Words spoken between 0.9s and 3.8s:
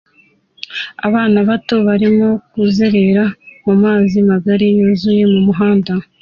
Abana bato barimo kuzerera mu